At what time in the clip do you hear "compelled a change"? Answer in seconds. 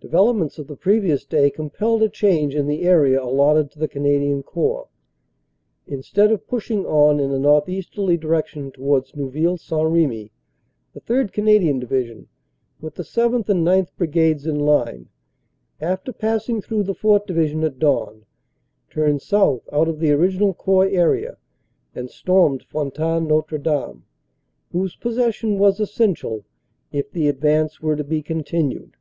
1.50-2.54